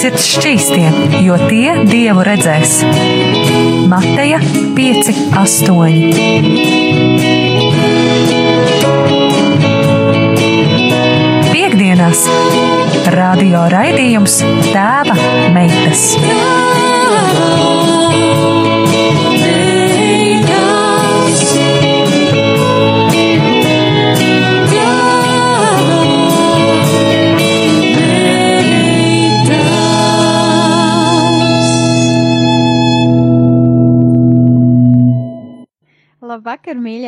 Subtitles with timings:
[0.00, 2.78] Esiet šķīstie, jo tie dievu redzēs.
[3.92, 4.38] Mateja
[4.78, 6.00] 5, 8.
[11.52, 12.24] Piektdienās
[13.12, 14.40] radio raidījums
[14.70, 15.20] Tēva
[15.52, 16.16] meitas.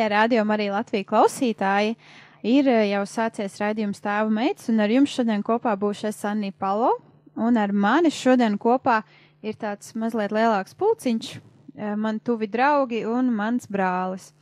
[0.03, 1.95] Mīļie radio arī Latvijas klausītāji!
[2.43, 6.51] Ir eh, jau sācies raidījums tēva meitas, un ar jums šodien kopā būšu es Anni
[6.51, 6.97] Palo,
[7.39, 9.03] un ar mani šodien kopā
[9.41, 11.39] ir tāds mazliet lielāks pulciņš,
[11.77, 14.33] eh, man tuvi draugi un mans brālis.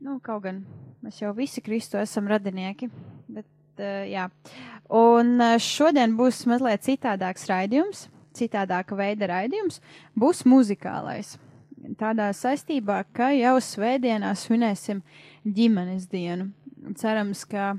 [0.00, 0.66] Nu, kaut gan
[1.02, 2.90] mēs jau visi Kristu esam radinieki,
[3.28, 4.28] bet uh, jā.
[4.88, 9.80] Un šodien būs mazliet citādāks raidījums, citādāka veida raidījums,
[10.16, 11.38] būs muzikālais
[12.00, 15.02] tādā saistībā, ka jau svētdienā svinēsim
[15.44, 16.50] ģimenes dienu.
[16.96, 17.74] Cerams, ka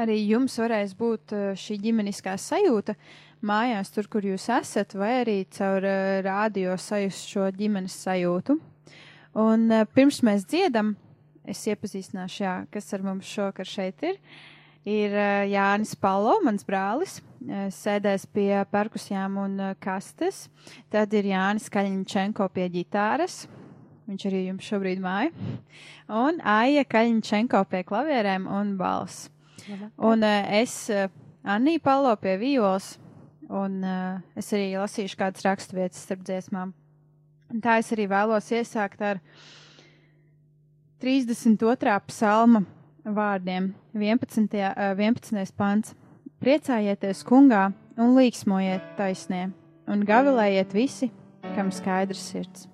[0.00, 2.96] arī jums varēs būt eh, šī ģimeniskā sajūta
[3.44, 8.58] mājās, tur, kur jūs esat, vai arī caur eh, rādio sajust šo ģimenes sajūtu.
[9.42, 10.94] Un eh, pirms mēs dziedam,
[11.48, 14.20] es iepazīstināšu, jā, kas ar mums šokar šeit ir.
[14.82, 15.12] Ir
[15.46, 17.20] Jānis Palo, mans brālis,
[17.70, 20.48] sēdēs pie perkusijām un kastes.
[20.90, 23.44] Tad ir Jānis Kaļņčenko pie ģitāras.
[24.10, 25.30] Viņš arī jums šobrīd māja.
[26.10, 29.30] Un Aija Kaļņčenko pie klavierēm un balss.
[30.02, 30.74] Un es,
[31.46, 32.96] Anī Palo pie vīols,
[33.54, 33.78] un
[34.34, 36.74] es arī lasīšu kādas raksturvietas starp dziesmām.
[37.54, 39.22] Un tā es arī vēlos iesākt ar
[40.98, 41.98] 32.
[42.10, 42.66] psalma
[43.04, 44.48] vārdiem 11.
[44.52, 45.52] Uh, 11.
[45.56, 45.94] pants.
[46.42, 47.68] Priecājieties kungā
[48.00, 49.46] un līksmojiet taisnē,
[49.86, 51.12] un gavilējiet visi,
[51.54, 52.68] kam skaidrs sirds.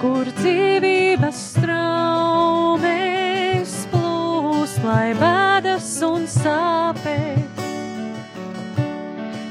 [0.03, 7.49] kur dzīvības straumēs plūst, lai bēdas un sāpēs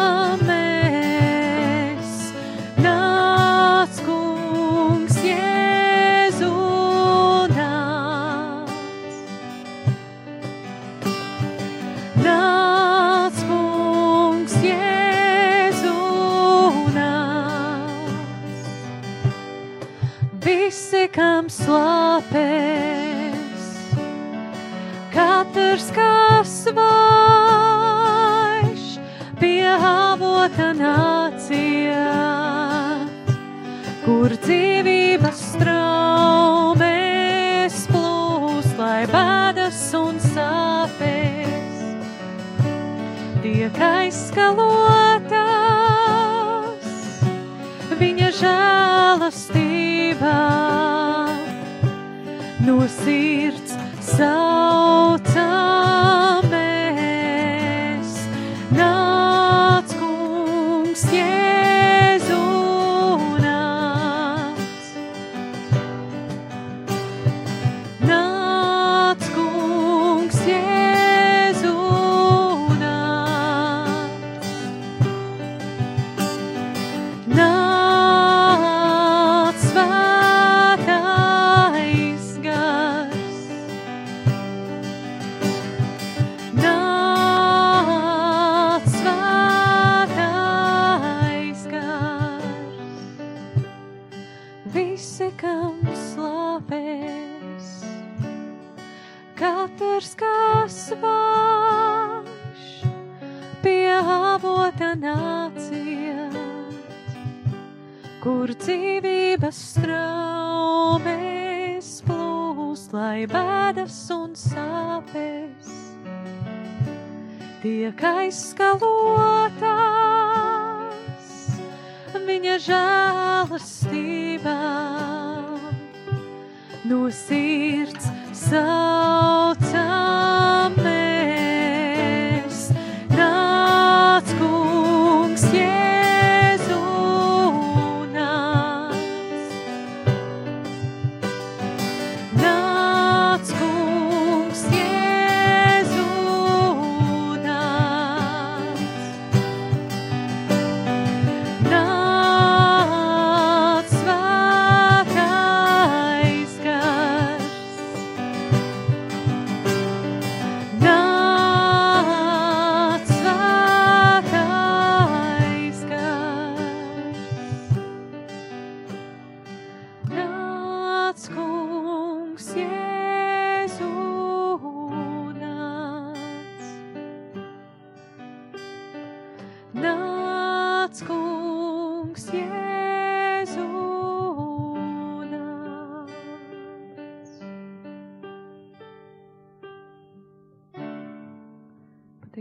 [30.54, 31.90] Avota nāciet,
[34.06, 34.93] kur dzīvības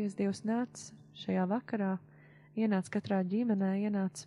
[0.03, 0.81] Patiesi Dievs nāc
[1.15, 1.93] šajā vakarā,
[2.59, 4.25] ienāc katrā ģimenē, ienāc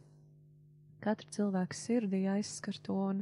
[1.03, 3.17] katra cilvēka sirdī, aizskar to un,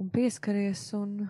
[0.00, 1.26] un pieskaries, un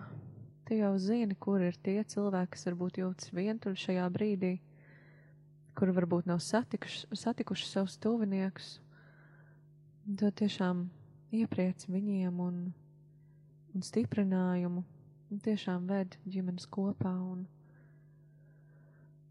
[0.63, 4.53] tu jau zini, kur ir tie cilvēki, kas varbūt jūtas vientuļi šajā brīdī,
[5.75, 8.77] kur varbūt nav satikuši, satikuši savus tuviniekus.
[10.07, 10.87] Tu tiešām
[11.35, 12.63] iepriec viņiem un,
[13.75, 14.87] un stiprinājumu,
[15.27, 17.43] un tiešām ved ģimenes kopā un,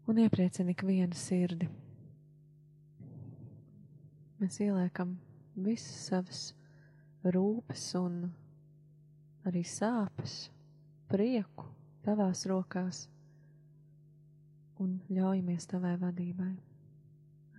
[0.07, 1.67] un iepriecina ikvienu sirdi.
[4.37, 5.15] Mēs ieliekam
[5.65, 6.41] visas savas
[7.25, 8.19] rūpes un
[9.49, 10.39] arī sāpes,
[11.11, 11.67] prieku
[12.05, 13.05] tavās rokās
[14.83, 16.53] un ļaujamies tavai vadībai.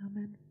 [0.07, 0.48] Amen.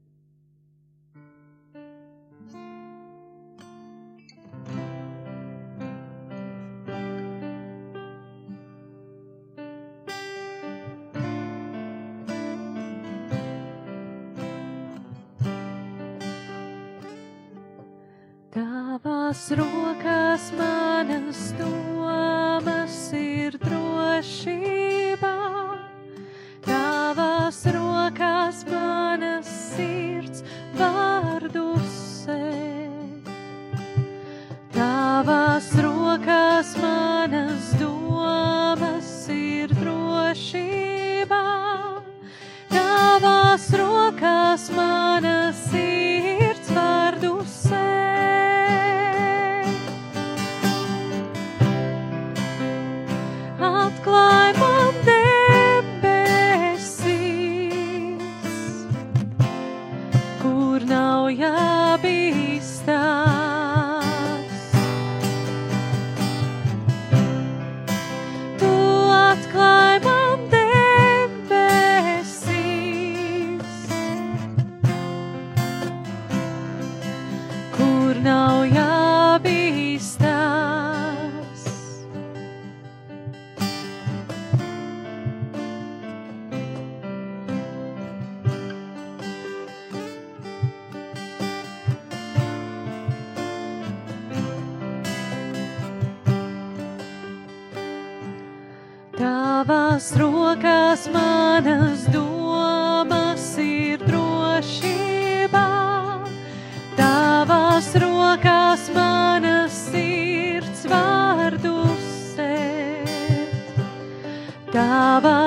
[19.56, 21.77] Rokās manas domas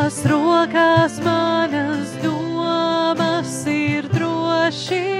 [0.00, 5.19] Tavās rokās manas domas ir drošībā.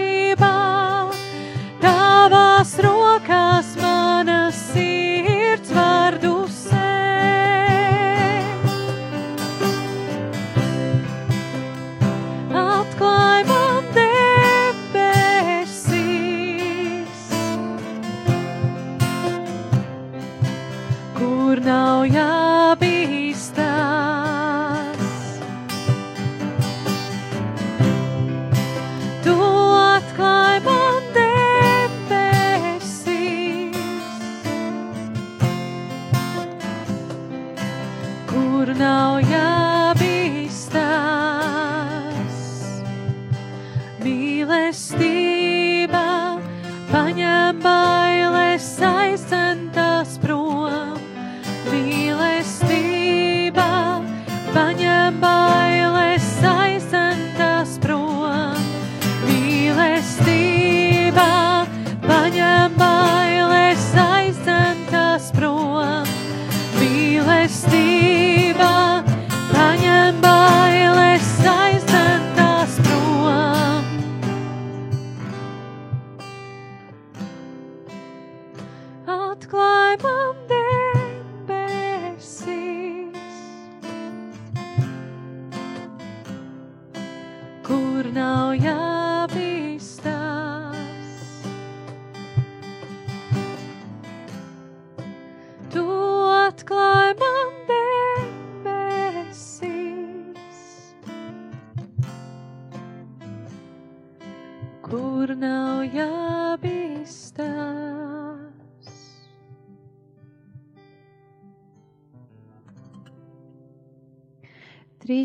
[79.46, 80.59] climb on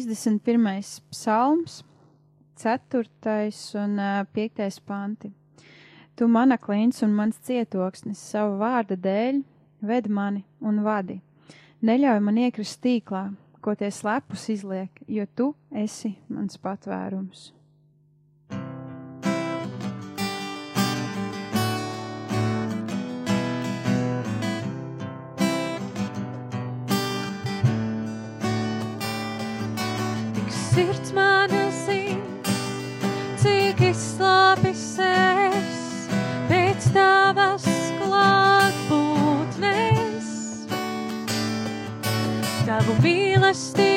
[0.05, 1.01] 31.
[1.09, 1.83] psalms,
[2.55, 3.09] 4.
[3.73, 4.81] un 5.
[4.85, 5.31] panti.
[6.13, 9.41] Tu mana klints un mans cietoksnis savu vārda dēļ
[9.81, 11.17] ved mani un vadi.
[11.81, 13.31] Neļauj man iekrist tīklā,
[13.65, 17.54] ko tie slepus izliek, jo tu esi mans patvērums.
[30.75, 32.19] Sirds man zina,
[33.39, 35.79] cik izslāpis es
[36.49, 37.67] pēc tavas
[38.01, 40.27] klātbūtnes.
[42.67, 43.94] Tavu mīlestību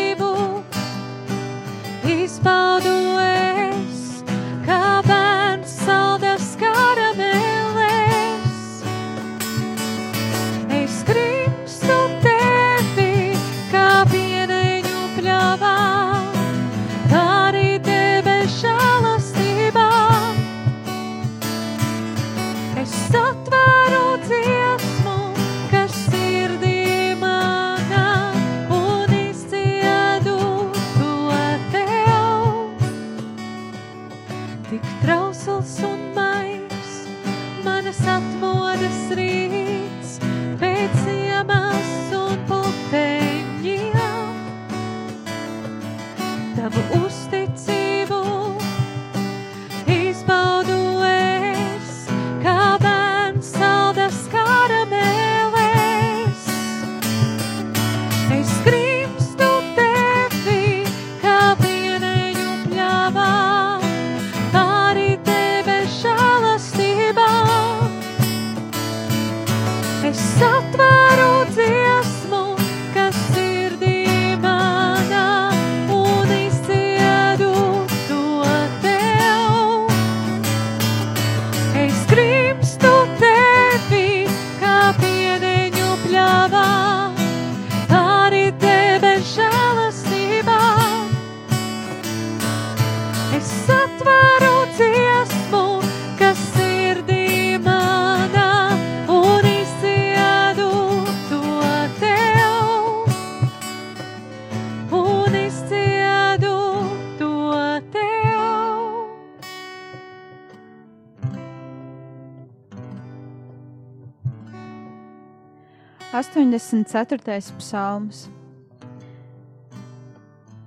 [116.18, 117.40] 84.
[117.58, 118.28] psalms.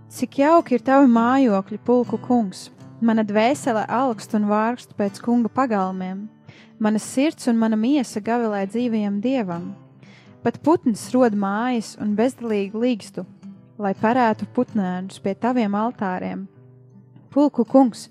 [0.07, 2.69] Cik jauki ir tavi mājokļi, pulku kungs!
[3.03, 6.21] Mana dvēsele augst un vārkst pēc kunga pagalmiem,
[6.79, 9.65] mana sirds un mana miesa gavilē dzīvajam dievam.
[10.39, 13.25] Pat putns rod mājas un bezdalīgi līgstu,
[13.75, 16.45] lai parētu putnēnus pie taviem altāriem.
[17.33, 18.05] Pulku kungs,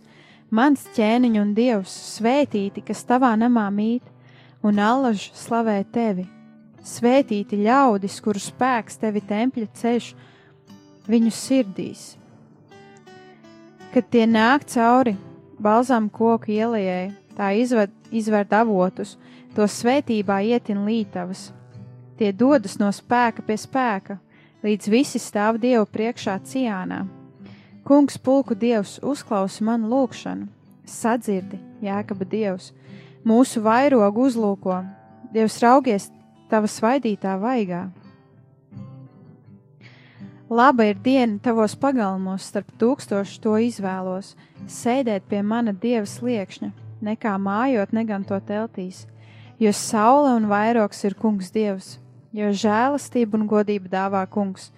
[0.50, 4.04] mans ķēniņš un dievs, svētīti, kas tavā namā mīt,
[4.60, 6.26] un allaž slavē tevi.
[6.90, 10.08] Svētīti ļaudis, kuru spēks tevi tempļa ceļš
[11.10, 12.04] viņu sirdīs.
[13.94, 15.14] Kad tie nāk cauri
[15.62, 19.16] balzām koku ielai, tā izved, izverd avotus,
[19.54, 21.50] to svētībā ietin lītavas.
[22.18, 24.18] Tie dodas no spēka pie spēka,
[24.66, 27.04] līdz visi stāv Dievu priekšā ciānā.
[27.86, 30.46] Kungs, pulku Dievs, uzklausa manu lūgšanu,
[30.84, 32.72] sadzirdi, Jēkaba Dievs,
[33.24, 34.82] mūsu vairogu uzlūko,
[35.32, 36.10] Dievs raugies
[36.50, 37.88] tava svaidītā vaigā.
[40.50, 44.32] Laba ir diena tavos pagalmos, starp tūkstošu to izvēlos,
[44.66, 46.72] sēdēt pie mana dieva sliekšņa,
[47.06, 49.04] nekā mājot negan to teltīs,
[49.62, 51.94] jo saule un vairogs ir kungs dievs,
[52.34, 54.72] jo žēlastība un godība dāvā kungs,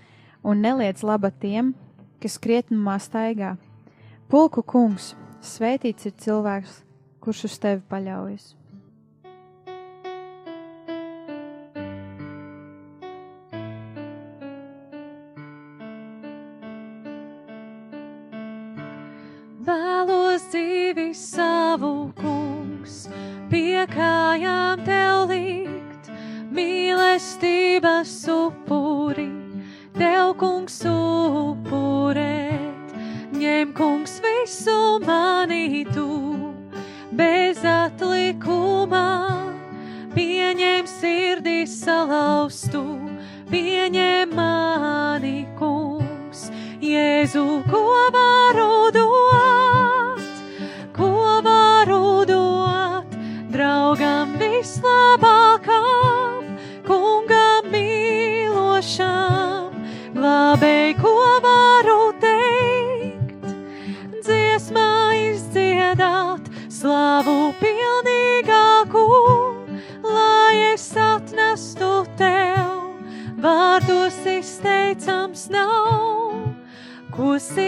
[0.45, 1.73] un neliedz laba tiem,
[2.21, 3.57] kas krietnumā staigā.
[4.29, 6.83] Pulku kungs, svētīts ir cilvēks,
[7.25, 8.52] kurš uz tevi paļaujas.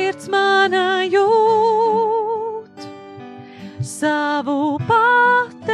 [0.05, 2.77] Sirds mana jūt.
[3.81, 5.71] Savu pateicību,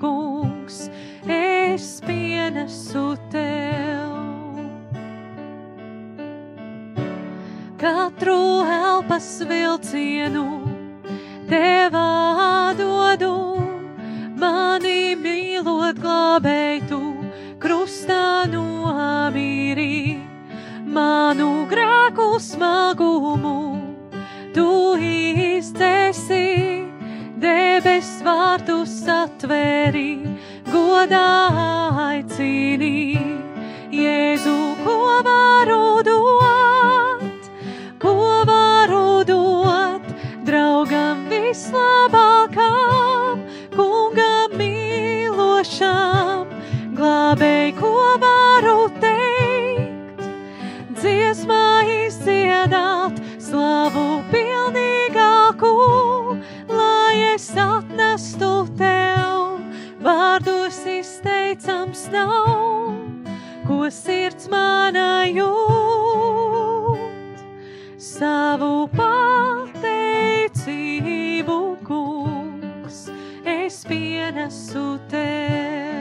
[0.00, 0.88] kungs,
[1.28, 4.12] es pienesu tev.
[7.82, 10.46] Katru elpas vilcienu
[11.50, 11.92] tev
[12.78, 13.36] dodu,
[14.40, 17.00] mani mīlot glābētu,
[17.60, 20.11] krustā nomīrī, manu
[21.72, 23.58] grēku smagumu,
[24.52, 24.68] tu
[25.00, 26.44] izdzēsi,
[27.40, 30.10] debes vārtus atvēri,
[30.68, 31.30] godā
[32.08, 33.16] aicini,
[33.92, 37.50] Jēzu, ko varu dot,
[38.02, 38.14] ko
[38.48, 40.06] varu dot,
[40.48, 42.41] draugam vislabākam,
[61.52, 62.30] izteicams nav,
[63.66, 65.50] ko sirds mana jūt,
[68.00, 70.16] savu pateicību,
[71.84, 73.10] kungs,
[73.44, 75.91] es pienesu tev.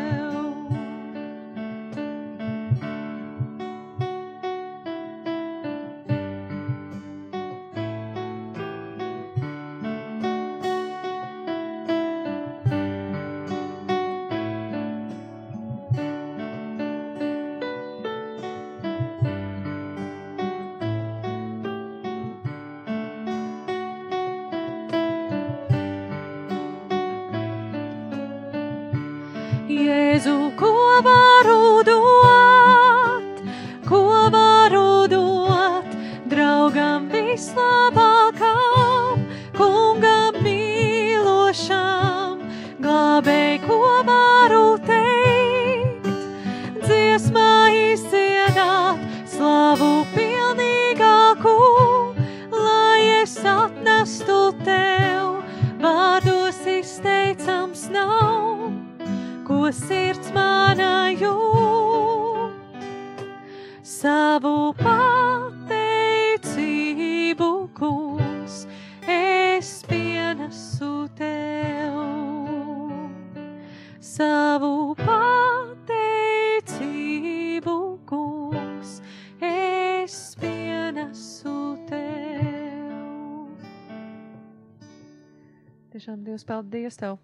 [86.92, 87.20] Paldies Tev!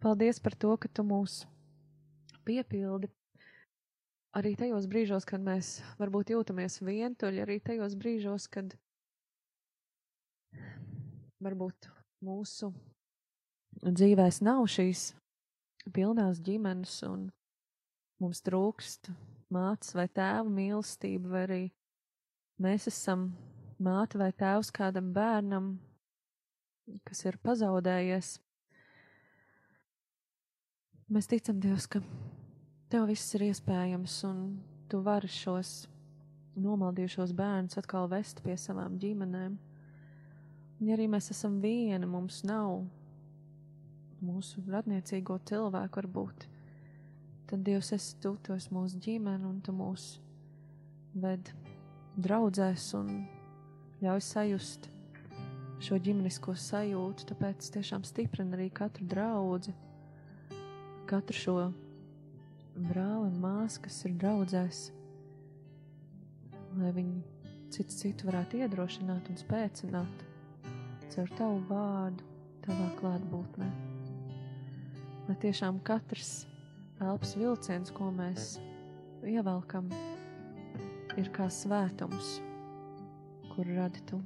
[0.00, 1.46] Paldies par to, ka Tu mūs
[2.44, 3.08] piepildi.
[4.36, 8.74] Arī tajos brīžos, kad mēs varbūt jūtamies vientuļi, arī tajos brīžos, kad
[11.40, 11.88] varbūt
[12.20, 12.72] mūsu
[13.80, 15.14] dzīvēs nav šīs
[15.94, 17.30] pilnās ģimenes un
[18.20, 19.10] mums trūkst
[19.48, 21.62] mātes vai tēva mīlestība, vai arī
[22.60, 23.30] mēs esam
[23.78, 25.78] māte vai tēvs kādam bērnam,
[27.08, 28.36] kas ir pazaudējies.
[31.06, 32.00] Mēs ticam, Dievs, ka
[32.90, 34.40] Tev viss ir iespējams, un
[34.90, 35.84] Tu vari šos
[36.58, 39.54] nomaldījušos bērnus atkal vest pie savām ģimenēm.
[39.54, 42.80] Un, ja arī mēs esam vieni, mums nav
[44.18, 46.48] mūsu radniecīgo cilvēku, varbūt,
[47.52, 50.16] tad Dievs, es tu, esi mūsu ģimene, un Tu mūs
[51.14, 51.54] ved
[52.18, 53.14] draudzēs un
[54.02, 54.90] ļauj sajust
[55.86, 59.78] šo ģimenisko sajūtu, tāpēc tiešām stiprina arī katru draudzi,
[61.06, 61.56] katru šo
[62.76, 64.80] brāli un māsu, kas ir draudzēs,
[66.76, 67.22] lai viņi
[67.72, 70.24] cits citu varētu iedrošināt un spēcināt
[71.14, 72.26] caur tavu vārdu,
[72.66, 73.68] tavā klātbūtnē.
[75.26, 76.34] Lai tiešām katrs
[77.02, 78.56] elpas vilciens, ko mēs
[79.26, 79.88] ievelkam,
[81.16, 82.36] ir kā svētums,
[83.54, 84.20] kur radi tu.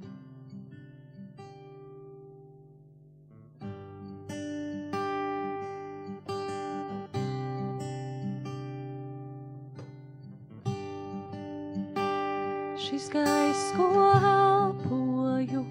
[12.91, 13.85] Šis gaiss, ko
[14.19, 15.61] elpoju,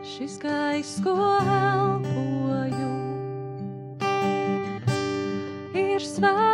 [0.00, 1.12] šis gaiss, ko
[1.44, 2.94] elpoju,
[5.76, 6.51] ir svētums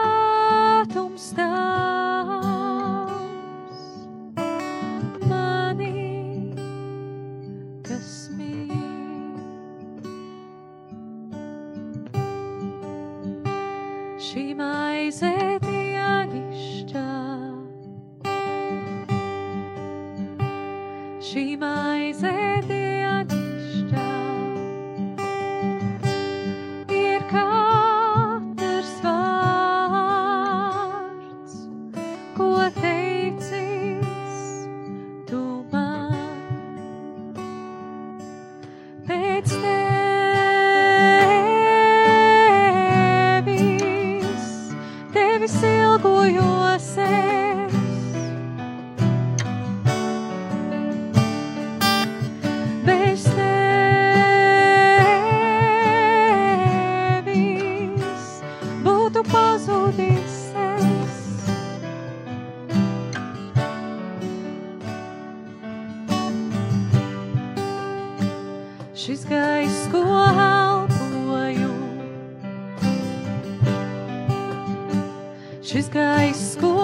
[75.69, 76.78] šis gaiss, ko elpoju,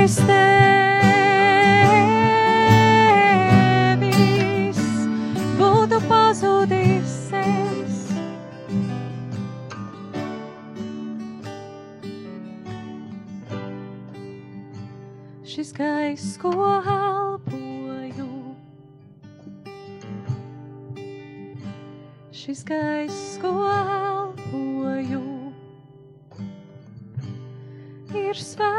[0.00, 0.40] Bez tevis
[5.58, 7.98] būtu pazudis es.
[15.52, 18.32] Šis gaiss, ko elpoju,
[22.40, 25.24] šis gaiss, ko elpoju,
[28.24, 28.69] ir svētums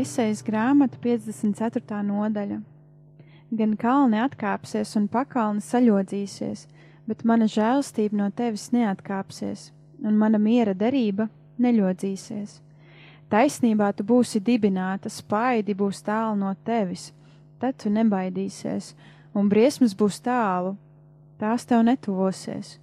[0.00, 1.98] Iesaist grāmata 54.
[2.06, 2.60] nodaļa.
[3.52, 6.62] Gan kalni atkāpsies un pakalni saļodzīsies,
[7.10, 9.66] bet mana žēlstība no tevis neatkāpsies,
[10.00, 11.26] un mana miera derība
[11.60, 12.54] neļodzīsies.
[13.34, 17.10] Taisnībā tu būsi dibināta, spaidi būs tālu no tevis,
[17.60, 18.94] tad tu nebaidīsies,
[19.36, 20.78] un briesmas būs tālu,
[21.42, 22.78] tās tev netuvosies.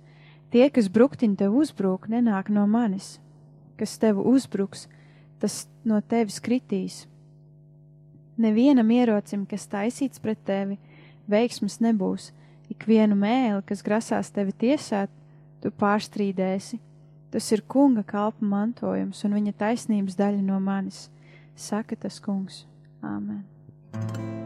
[0.51, 3.15] Tie, kas bruktiņ tev uzbrūk, nenāk no manis,
[3.79, 4.85] kas tev uzbruks,
[5.41, 7.05] tas no tevis kritīs.
[8.37, 10.77] Nevienam ierocim, kas taisīts pret tevi,
[11.29, 12.31] veiksmas nebūs.
[12.69, 15.09] Ikvienu mēli, kas grasās tevi tiesāt,
[15.63, 16.81] tu pārstrīdēsi.
[17.33, 21.07] Tas ir kunga kalpa mantojums un viņa taisnības daļa no manis,
[21.55, 22.65] saka tas kungs.
[23.03, 23.43] Āmen!
[23.93, 24.36] Esi šeit,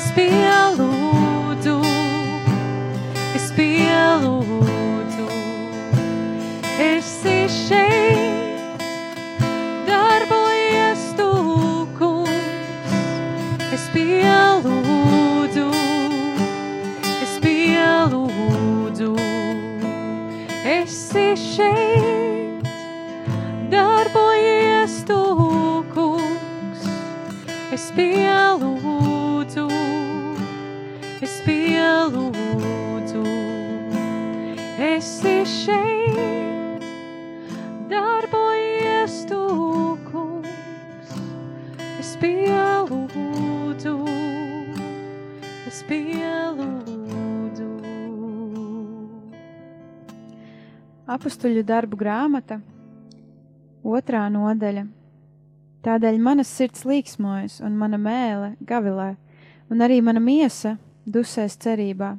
[0.00, 1.74] es pielūdzu,
[3.36, 5.26] es pielūdzu,
[6.86, 8.19] esi šeit,
[51.20, 52.56] Apustuļu darbu grāmata,
[53.84, 54.86] otrā nodaļa.
[55.84, 59.10] Tādēļ manas sirds līksmojas un mana mēle gavilē,
[59.68, 62.14] un arī mana miesa dusēs cerībā,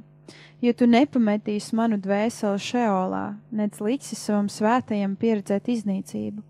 [0.61, 6.45] jo tu nepametīsi manu dvēseli šeolā, nec liksi savam svētajam pieredzēt iznīcību.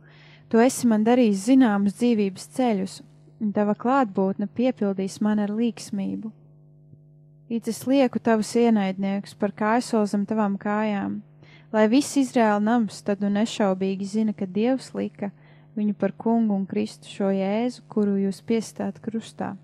[0.52, 3.00] Tu esi man darījis zināmus dzīvības ceļus,
[3.40, 6.36] un tava klātbūtne piepildīs man ar līksmību.
[7.48, 11.22] Līdz es lieku tavus ienaidniekus par kājsoli zem tavām kājām,
[11.72, 15.32] lai viss Izraēla nams tad un nešaubīgi zina, ka Dievs lika
[15.78, 19.56] viņu par kungu un Kristu šo jēzu, kuru jūs piestāt krustā.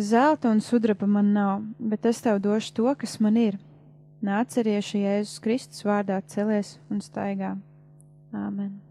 [0.00, 3.58] Zelta un sudraba man nav, bet es tev došu to, kas man ir.
[4.24, 7.56] Nāc arieši Jēzus Kristus vārdā celies un staigā.
[8.32, 8.89] Āmen.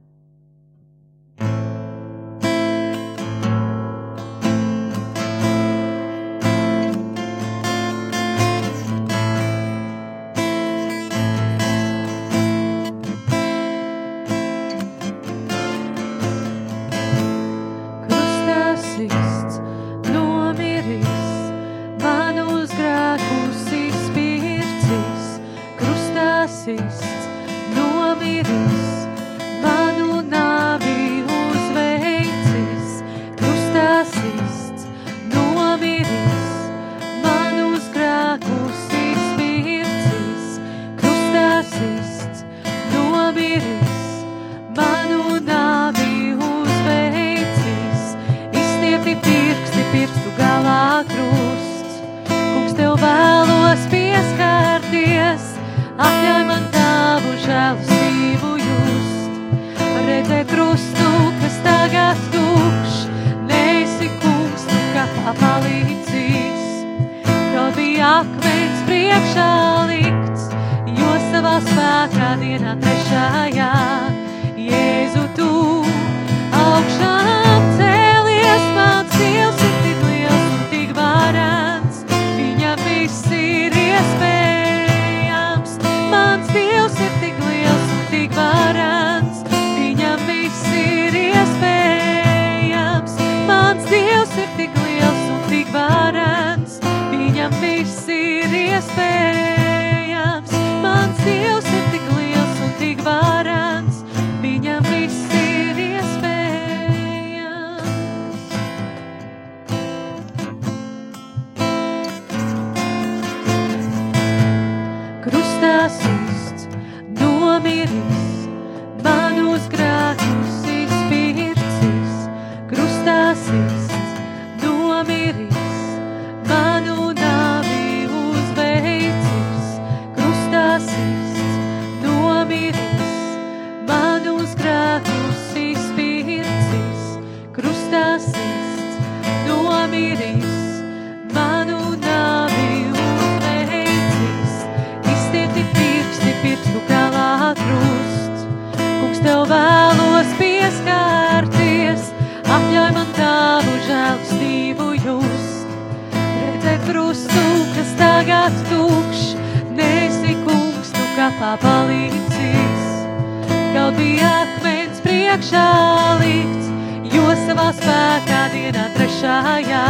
[166.20, 166.68] palikts,
[167.14, 169.84] jo savā spēkā dienā trešajā.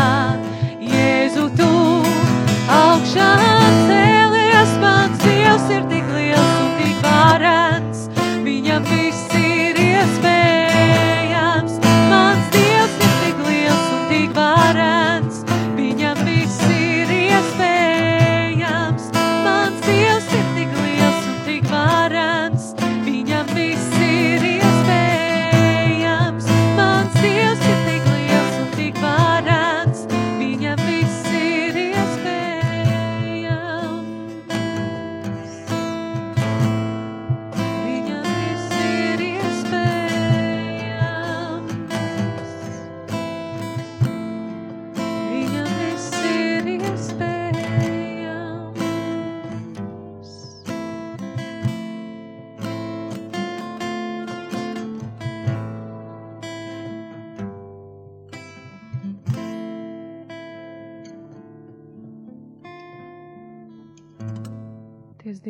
[0.90, 1.72] Jēzu tu
[2.74, 3.32] augšā
[3.90, 8.08] cēlies mans Dievs ir tik liels un tik varens,
[8.46, 9.29] viņam viss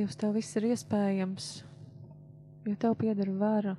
[0.10, 1.48] Dievs, tev viss ir iespējams,
[2.66, 3.76] jo tev pieder vara,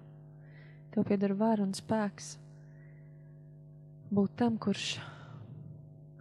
[0.94, 2.36] tev pieder vara un spēks
[4.14, 5.00] būt tam, kurš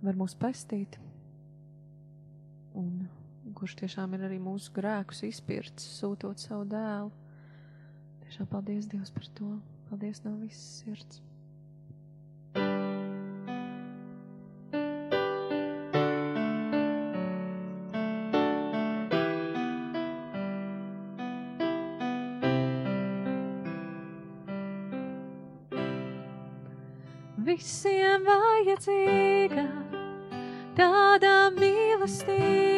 [0.01, 0.97] var mūs pestīt,
[2.73, 3.05] un
[3.53, 7.13] kurš tiešām ir arī mūsu grēkus izpirts, sūtot savu dēlu.
[8.25, 9.59] Tiešām paldies Dievs par to!
[9.91, 11.21] Paldies no visas sirds!
[27.59, 29.65] visiem vajadzīga
[30.79, 32.68] tāda mīlestība.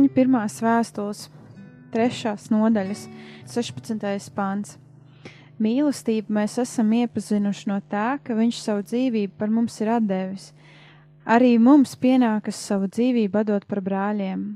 [0.00, 1.26] Jāņa pirmās vēstules,
[1.92, 3.02] trešās nodaļas,
[3.52, 4.30] 16.
[4.32, 4.78] pāns.
[5.60, 10.54] Mīlestību mēs esam iepazinuši no tā, ka viņš savu dzīvību par mums ir devis.
[11.28, 14.46] Arī mums pienākas savu dzīvību dot par brāļiem.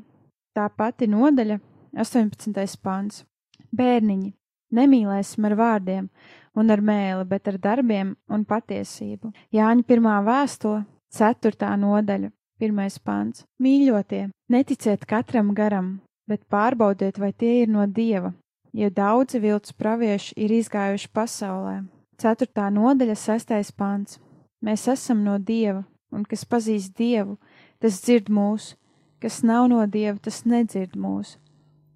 [0.57, 1.59] Tā pati nodaļa,
[1.93, 2.81] 18.
[2.81, 3.27] pāns.
[3.69, 4.33] Bērniņi,
[4.73, 6.09] nemīlēsim ar vārdiem
[6.57, 9.35] un ar mēli, bet ar darbiem un patiesību.
[9.53, 11.77] Jāņa pirmā vēstule, 4.
[11.85, 12.33] nodaļa,
[12.65, 13.43] Pirmais pāns.
[13.61, 15.89] Mīļotie, neticiet katram garam,
[16.25, 18.31] bet pārbaudiet, vai tie ir no dieva,
[18.73, 21.75] jo daudzi viltus pravieši ir izgājuši pasaulē.
[22.17, 24.17] Ceturtā nodaļa, sestais pāns.
[24.65, 27.37] Mēs esam no dieva, un kas pazīst dievu,
[27.85, 28.79] tas dzird mūsu,
[29.21, 31.37] kas nav no dieva, tas nedzird mūsu.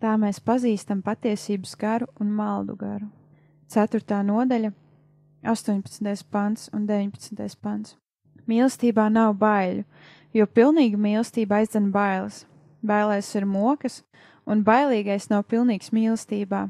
[0.04, 3.08] Tā mēs pazīstam patiesības garu un maldu garu.
[3.72, 4.74] Ceturtā nodaļa,
[5.48, 6.28] 18.
[6.28, 7.56] pāns un 19.
[7.56, 7.96] pāns.
[8.48, 9.88] Mīlestībā nav baiļu,
[10.34, 12.44] jo pilnīga mīlestība aizdzen bailes.
[12.84, 14.02] Bailēs ir mokas,
[14.46, 16.68] un bailīgais nav pilnīgs mīlestībā.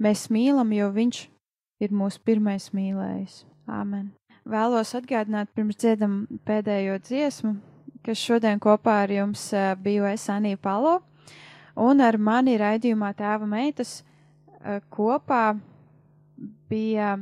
[0.00, 1.20] Mēs mīlam, jo viņš
[1.84, 3.44] ir mūsu pirmais mīlējs.
[3.70, 4.10] Āmen.
[4.48, 7.54] Vēlos atgādināt, pirms dziedam pēdējo dziesmu,
[8.02, 9.44] ka šodien kopā ar jums
[9.84, 10.96] biju es Anija Palo,
[11.76, 14.00] un ar mani raidījumā tēva meitas
[14.90, 15.44] kopā
[16.70, 17.18] bija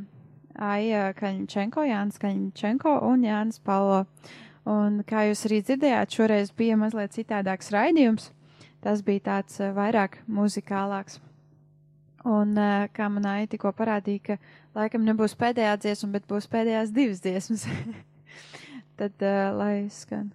[0.59, 4.05] Aija Kaļņčenko, Jānis Kaļņčenko un Jānis Palo.
[4.69, 8.29] Un, kā jūs arī dzirdējāt, šoreiz bija mazliet citādāks raidījums.
[8.85, 11.19] Tas bija tāds eh, vairāk muzikālāks.
[12.29, 14.37] Un, eh, kā man Aija tikko parādīja, ka
[14.77, 17.65] laikam nebūs pēdējā dziesma, bet būs pēdējās divas dziesmas.
[18.99, 20.33] Tad, uh, lai skan.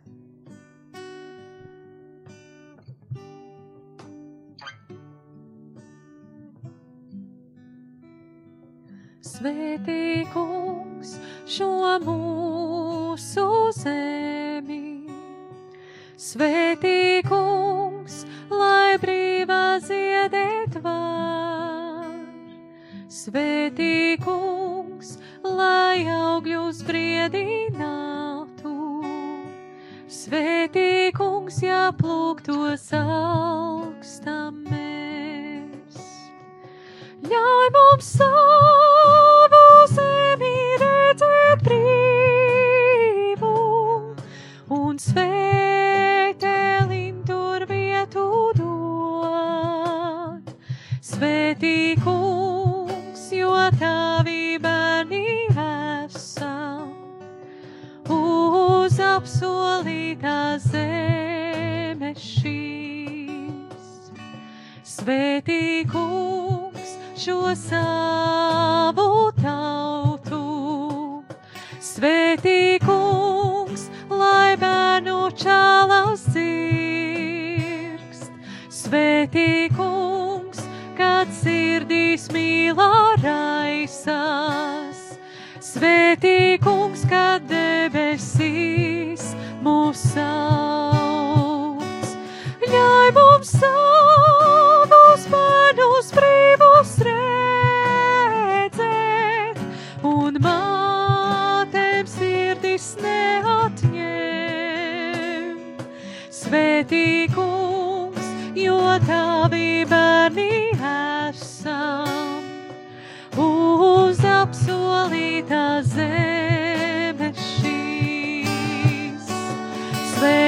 [9.33, 11.17] Svētī kungs
[11.51, 11.73] šo
[13.13, 15.05] mūsu zemi.
[16.17, 22.09] Svētī kungs, lai brīvā ziedēt var.
[23.05, 28.73] Svētī kungs, lai augļus briedinātu.
[30.09, 36.01] Svētī kungs, ja plūktos augstam mēs.
[37.29, 38.92] Ļauj mums savu
[45.13, 48.23] svētēlim tur vietu
[48.57, 50.47] dot.
[51.03, 56.89] Svētī kungs, jo tavi bērni esam
[58.09, 63.91] uz apsolītās zemes šīs.
[64.95, 69.11] Svētī kungs šo savu
[69.41, 69.72] tautu.
[82.13, 84.99] Sirdīs mīlā raisās.
[85.63, 89.33] Svētī kungs, kad debesīs
[89.63, 91.81] mūs sauc.
[92.69, 93.92] Ļauj mums savus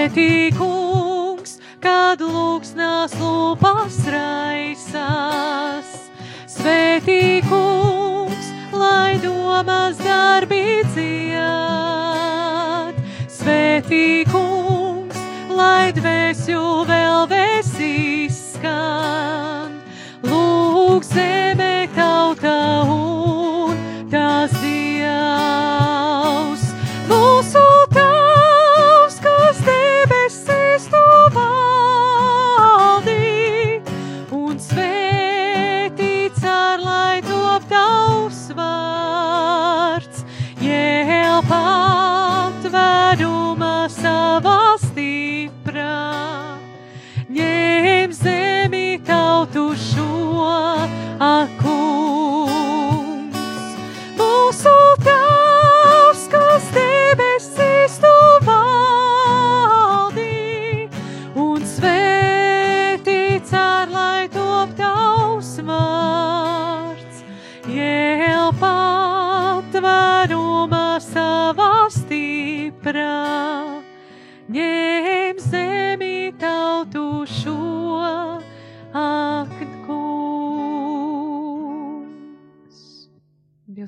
[0.05, 5.87] Svētī kungs, kad lūksnās lūpas raisās,
[6.45, 11.33] svētī kungs, lai domas darbi dzied,
[13.33, 15.17] svētī kungs,
[15.49, 17.24] lai dvēsju vēl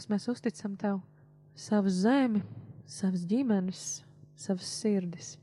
[0.07, 1.01] Dievs, mēs uzticam Tev
[1.55, 2.41] savu zemi,
[2.85, 4.03] savas ģimenes,
[4.35, 5.37] savas sirdis.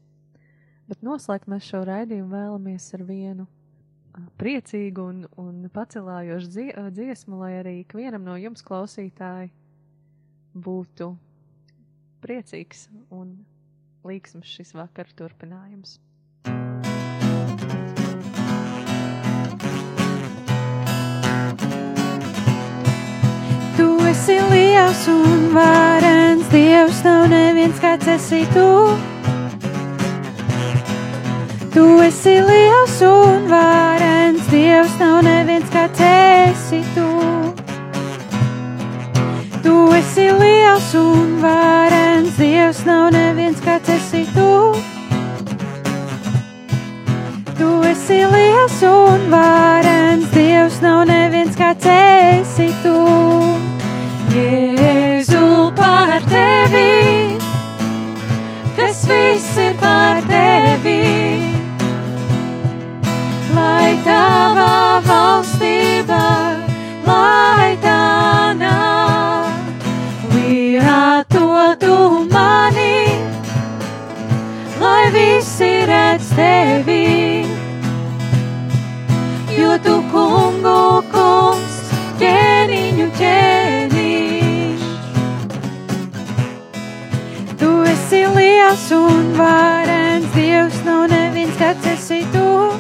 [0.89, 3.47] Bet noslēgt mēs šo raidījumu vēlamies ar vienu
[4.39, 6.49] priecīgu un, un pacelājošu
[6.95, 9.51] dziesmu, lai arī ikvienam no jums klausītāji
[10.55, 11.17] būtu
[12.23, 13.45] priecīgs un
[14.05, 15.99] līksms šis vakar turpinājums.
[24.25, 28.97] Esi liels un varens, Dievs nav neviens kāds esi tu.
[31.75, 37.09] Tu esi liels un varens, Dievs nav neviens kāds esi tu.
[39.67, 44.51] Tu esi liels un varens, Dievs nav neviens kāds esi tu.
[47.59, 53.44] Tu esi liels un varens, Dievs nav neviens kāds esi tu.
[54.35, 57.37] Jēzu par tevi,
[58.75, 60.97] tas viss ir par tevi.
[63.55, 66.19] Lai tava valstība,
[67.07, 68.03] lai tā
[68.59, 69.87] nāk,
[70.35, 72.03] lietotu
[72.35, 72.99] mani,
[74.83, 77.04] lai visi redz tevi.
[88.75, 92.73] Liels un varens, Dievs nav neviens, kāds esi tu.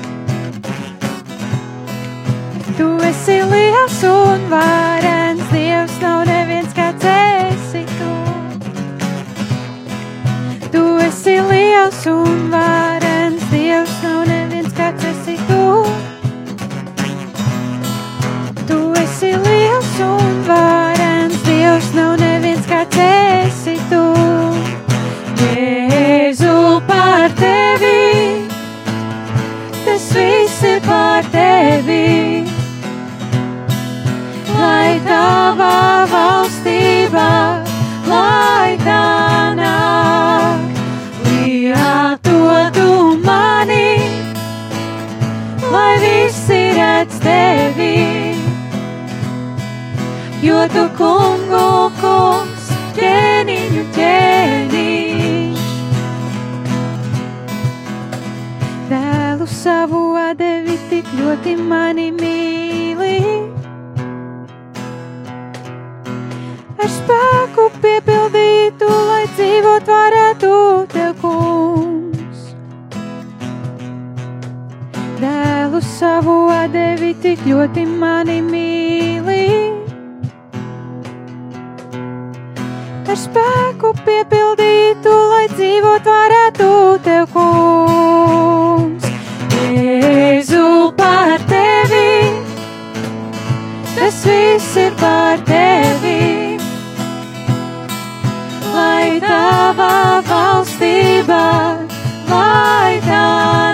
[2.76, 8.12] Tu esi liels un varens, Dievs nav neviens, kāds esi tu.
[10.72, 15.84] Tu esi liels un varens, Dievs nav neviens, kāds esi tu.
[18.66, 20.83] Tu esi liels un varens,
[50.74, 51.66] tu kungu
[52.00, 55.60] kungs, ķēniņu ķēniņš.
[58.90, 60.00] Dēlu savu
[60.40, 63.20] devi tik ļoti mani mīli.
[66.82, 70.52] Ar spēku piepildītu, lai dzīvot varētu
[70.96, 72.50] tev kungs.
[75.22, 76.38] Dēlu savu
[76.74, 79.33] devi tik ļoti mani mīli.
[83.14, 86.70] Ar spēku piepildītu, lai dzīvot varētu
[87.04, 89.04] tev kungs.
[89.70, 90.62] Jēzu
[90.98, 92.08] par tevi,
[93.94, 96.58] tas viss ir par tevi.
[98.74, 101.44] Lai tava valstība,
[102.32, 103.28] lai tā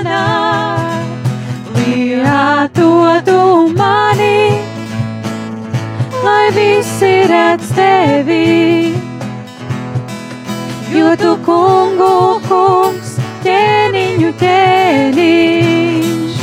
[0.05, 1.33] nāk,
[1.79, 3.41] lietotu
[3.81, 4.61] mani,
[6.29, 8.80] lai visi redz tevi.
[11.51, 16.37] Kungu, kungs, ķēniņu ķēniņš.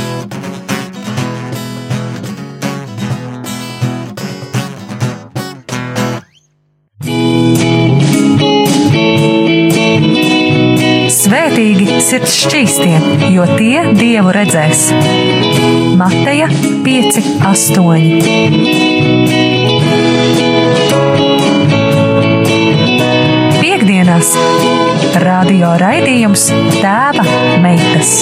[11.16, 13.00] Svētīgi sirds šķīstie,
[13.32, 14.90] jo tie dievu redzēs.
[15.96, 16.52] Mateja
[16.84, 18.87] 5, 8.
[25.22, 26.48] Radio raidījums
[26.78, 27.24] Tēva
[27.62, 28.12] meitas.